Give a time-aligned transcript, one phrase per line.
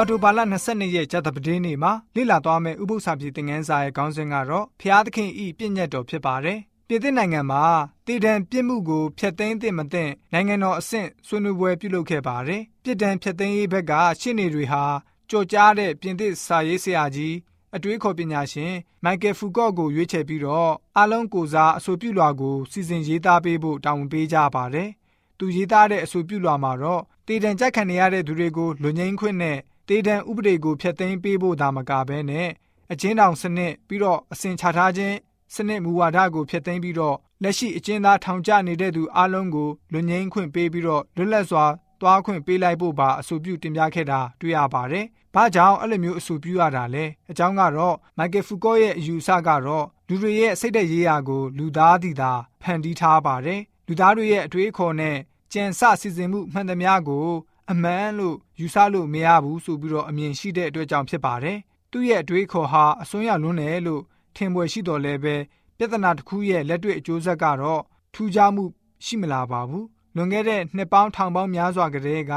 [0.00, 6.58] အော်တိုဘာလ22ရက်ဇတ်တပတင်းနေ့မှာလေ့လာသွားမယ့်ဥပုသ္စာပြေသင်ခန်းစာရဲ့ခေါင်းစဉ်ကတော့ဖျားသခင်ဤပြည့်ညတ်တော်ဖြစ်ပါတယ်။
[6.88, 7.64] ပြည်သစ်နိုင်ငံမှာ
[8.06, 14.84] တည်တံပြစ်မှုကိုဖျက်သိမ်းသင့်မသင့်နိုင်ငံတော်အဆင့်ဆွေးနွေးပွဲပြုလုပ်ခဲ့ပါတယ်။ပြည်တံဖျက်သိမ်းရေးဘက်ကရှင်းနေတွေဟာ
[15.30, 17.34] ကြော်ကြားတဲ့ပြင်သစ်စာရေးဆရာကြီး
[17.76, 24.88] အတွေးခေါ်ပညာရှင်မိုက်ကယ်ဖူကော့ကိုရွေးချယ်ပြီးတော့အလုံးကိုစားအဆိုပြုလွှာကိုစီစဉ်ရေးသားပေးဖို့တာဝန်ပေးကြပါတယ်။
[25.38, 29.58] သူရေးသားတဲ့အဆိုပြုလွှာမှာတော့တည်တံကြက်ခံရတဲ့သူတွေကိုလွန်ငင်းခွင့်နဲ့
[29.92, 32.48] တည်တံဥပဒေကိုဖျက်သိမ်းပေးဖို့ဒါမကဘဲနဲ့
[32.92, 35.16] အချင်းတောင်စနစ်ပြီးတော့အစဉ်ချထားခြင်း
[35.54, 41.64] စနစ်မူဝါဒကိုဖျက်သိမ်းပြီးတော့လက်ရှိအကျဉ်းသားထောင်ကျနေတဲ့သူအလုံးကိုလွန်ငင်းခွင့်ပေးပြီးတော့လွတ်လပ်စွာ
[42.00, 52.32] သွားခွင့်ပေးလိုက်ဖို့ပါအဆိုပြုတင်ပြခဲ့တာတွေ့ရပါတယ်။ဘာကြောင့်အဲ့လိုမျိုးအဆိုပြုရတာလဲ။အကြောင်းကတော့မိုက်ကယ်ဖူကောရဲ့အယူအဆကတော့လူတွေရဲ့စိတ်သက်ရေးရာကိုလူသားသည်သာ
[52.62, 55.16] ဖန်တီးထားပါတယ်။လူသားတွေရဲ့အတွေးအခေါ်နဲ့
[55.52, 57.26] ကြံစစီစဉ်မှုမှန်သမျှကို
[57.72, 61.58] အမှန်လို့ယူဆလို့မရဘူးဆိုပြီးတော့အမြင်ရှိတဲ့အတွက်ကြောင့်ဖြစ်ပါတယ်။
[61.90, 64.02] သူ့ရဲ့အတွေးခေါ်ဟာအစွန်းရောက်လွန်းတယ်လို့
[64.36, 65.34] ထင်ပွဲရှိတော်လဲပဲ
[65.78, 67.82] ပြဿနာတစ်ခုရဲ့လက်တွေ့အကျိုးဆက်ကတော့
[68.14, 68.64] ထူးခြားမှု
[69.06, 69.84] ရှိမလာပါဘူး။
[70.16, 72.32] လွန်ခဲ့တဲ့နှစ်ပေါင်းထောင်ပေါင်းများစွာကတည်းက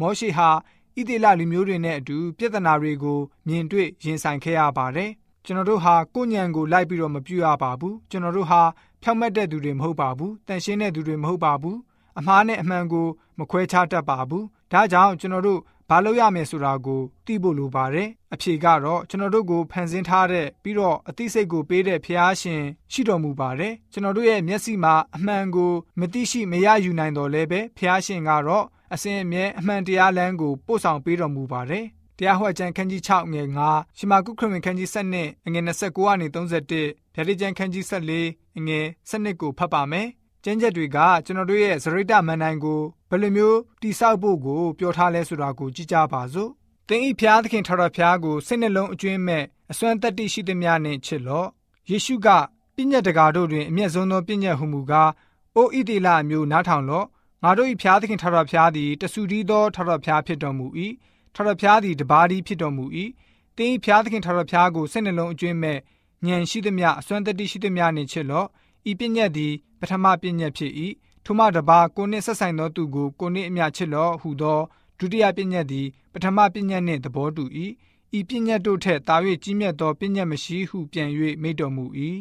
[0.00, 0.50] မောရှိဟာ
[0.96, 5.10] ဣသေလလူမျိုးတွေနဲ့အတူပြဿနာတွေကိုမြင်တွေ့ရင်ဆိုင်ခဲ့ရပါတယ်။
[5.44, 8.62] ကျွန်တော်တို့ဟာကိုညံကိုလိုက်ပြီးတော့မပြူရပါဘူး။ကျွန်တော်တို့ဟာ
[9.02, 11.76] ဖြောက်မတ်တဲ့သူတွေမဟုတ်ပါဘူး။တန်ရှင်းတဲ့သူတွေမဟုတ်ပါဘူး။
[12.18, 13.06] အမှားနဲ့အမှန်ကို
[13.38, 28.64] မခွဲခြားတတ်ပါဘူး။ ဒါကြောင့်ကျွန်တော်တို့ဘာလုပ်ရမယ်ဆိုတာကိုသိဖို့လိုပါတယ်။အဖြေကတော့ကျွန်တော်တို့ကိုဖန်ဆင်းထားတဲ့ပြီးတော့အသိစိတ်ကိုပေးတဲ့ဖျားရှင်ရှိတော်မူပါတယ်။ကျွန်တော်တို့ရဲ့မျက်စိမှာအမှန်ကိုမသိရှိမရယူနိုင်တော်လဲပဲဖျားရှင်ကတော့
[28.94, 31.84] အစဉ်အမြဲအမှန်တရားလမ်းကိုပို့ဆောင်ပေးတော်မူပါတယ်။
[32.18, 40.08] တရားဟောကျမ်းခန်းကြီး6ငွေ9ရှမာကုခရစ်ဝင်ခန်းကြီး7နဲ့အငယ်29ကနေ31ဗျာဒိကျမ်းခန်းကြီး14အငယ်7ကိုဖတ်ပါမယ်။
[40.46, 46.50] ကျမ်းချက်တွေကကျွန်တော်တို့ရဲ့စရိတ္တမန်တိုင်းကိုဘယ်လိုမျိုးတိဆောက်ဖို့ကိုပြောထားလဲဆိုတာကိုကြည့်ကြပါစို့။
[46.88, 51.48] သင်ဤဖျားသခင်ထာဝရဖျားကိုစိတ်နှလုံးအကျွင်းမဲ့အစွမ်းတတ္တိရှိသည်များနှင့်ချစ်လော့။
[51.90, 52.28] ယေရှုက
[52.74, 55.10] ပြည့်ညတ်တကာတို့တွင်အမျက်ဆုံးသောပြည့်ညတ်ဟုမူကား
[55.56, 57.06] အိုဣတိလအမျိုးနားထောင်လော့။
[57.42, 60.66] ငါတို့ဤဖျားသခင်ထာဝရဖျားသည်တဆူတီးသောထာဝရဖျားဖြစ်တော်မူ၏။
[61.34, 62.84] ထာဝရဖျားသည်တပါးဒီဖြစ်တော်မူ၏။
[63.56, 65.78] သင်ဤဖျားသခင်ထာဝရဖျားကိုစိတ်နှလုံးအကျွင်းမဲ့
[66.26, 68.48] ဉာဏ်ရှိသည်များအစွမ်းတတ္တိရှိသည်များနှင့်ချစ်လော့။
[68.90, 69.52] ဤပြည့်ညတ်သည်
[69.84, 70.72] ပထမပညတ်ဖြစ်၏
[71.24, 74.60] ထိုမှတပါကိုနှင့်ဆက်ဆိုင်သောသူကိုကိုနှင့်အမျှချစ်လော့ဟုသော
[74.98, 77.44] ဒုတိယပညတ်သည်ပထမပညတ်နှင့်သဘောတူ၏
[78.18, 81.10] ဤပညတ်တို့ထက်သာ၍ကြီးမြတ်သောပညတ်မရှိဟုပြန်၍
[81.42, 81.84] မိတော်မူ၏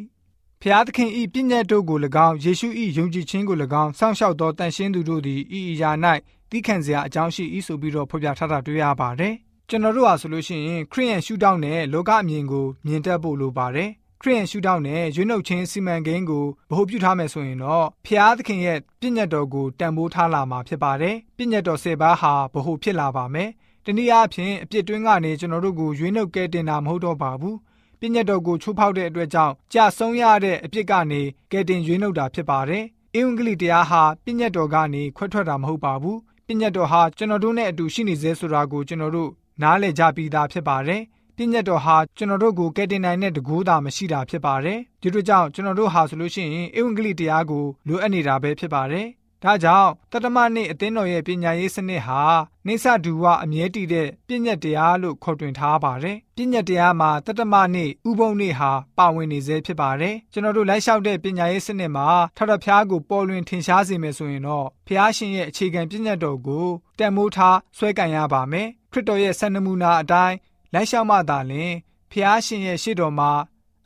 [0.62, 5.91] ဖျားသခင်ဤပညတ်တို့ကို၎င်းယေရှု၏ယုံကြည်ခြင်းကို၎င်းစောင့်ရှောက်သောတန်ရှင်းသူတို့သည်ဤအရာ၌
[6.52, 9.35] တိခံစရာအကြောင်းရှိ၏ဆိုပြီးတော့ဖော်ပြထားတာတွေ့ရပါတယ်
[9.69, 13.90] ကျွန်တော်တို့ဟာဆိုလို့ရှိရင်ခရိယန်ရှုထောင့်နဲ့လောကအမြင်ကိုမြင်တတ်ဖို့လိုပါတယ်
[14.25, 23.50] ခရစ်ယာန်ရှုထောင့်နဲ့ရွေးနှုတ်ခြင်းစီမံကိန်းကိုဗဟုပြုထားမယ်ဆိုရင်တော့ဖျားသခင်ရဲ့ပြည့်ညတ်တော်ကိုတန်ဖိုးထားလာမှာဖြစ်ပါတယ်။ပြည့်ညတ်တော်၁၀ပါးဟာဗဟုဖြစ်လာပါမယ်။
[23.85, 27.56] တနည်းအားဖြင့်အပြစ်တွင်းကနေကျွန်တော်တို့ကိုရွေးနှုတ်ကဲတင်တာမဟုတ်တော့ပါဘူး။
[28.00, 32.84] ပြည့်ညတ်တော်ကိုချိုးဖောက်တဲ့အတွက်ကြောင့်ကြာဆုံးရတဲ့အပြစ်ကနေကဲတင်ရွေးနှုတ်တာဖြစ်ပါတယ်။
[33.16, 36.17] အင်္ဂလိပ်တရားဟာပြည့်ညတ်တော်ကနေခွဲထွက်တာမဟုတ်ပါဘူး။
[36.47, 39.29] ပြည့်ညတ်တော်ဟာကျွန်တော်တို့နဲ့အတူရှိနေစေဆိုတာကိုကျွန်တော်တို့
[39.61, 41.01] နားလည်ကြပြီးသားဖြစ်ပါတယ်။
[41.38, 49.08] ပြည့်ညတ်တော်ဟာကျွန်တော်တို့ကိုကယ်တင်နိုင်တဲ့တကူးတာမရှိတာဖြစ်ပါတယ်ဒီတို့ကြောင့်ကျွန်တော်တို့ဟာဆိုလို့ရှိရင်ဧဝံဂေလိတရားကိုလိုအပ်နေတာပဲဖြစ်ပါတယ်
[49.44, 52.22] ဒါကြောင့်တတမနေ့အသင်းတော်ရဲ့ပညာရေးစနစ်ဟာ
[52.68, 62.08] နေဆဒူဝအမြဲတည်တဲ့ပြည့်ညတ်တရားလို့ခေါ်တွင်ထားပါတယ်။ပြည့်ညတ်တရားမှာတတမနေ့ဥပုံနေ့ဟာပါဝင်နေစေဖြစ်ပါတယ်။ကျွန်တော်တို့လိုက်လျှောက်တဲ့ပညာရေးစနစ်မှာ
[62.38, 66.68] ထထဖျားကိုပေါ်လွင်ထင်ရှားစေမယ်ဆိုရင်တော့ဖျားရှင်ရဲ့အခြေခံပြည့်ညတ်တော်ကို
[67.00, 70.36] တန်မိုးထားဆွဲကင်ရပါမယ်။ခရစ်တော်ရဲ့စံနမူနာအတိုင်း
[70.73, 71.73] လိုက်လျှောက်မှသာလျှင်
[72.11, 73.31] ဖျားရှင်ရဲ့ရှေ့တော်မှာ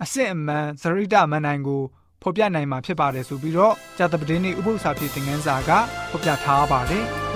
[0.03, 1.81] အစစ်အမှန်သရိတမန်နိုင်ကို
[2.21, 5.71] ဖော်ပြနိုင်မှာဖြစ်ပါတယ်ဆိုပြီးတော့ဇာတပတင်းနေ့ဥပုသ္စာဖြစ်တဲ့ငန်းစာက
[6.09, 7.05] ဖော်ပြထားပါတယ်။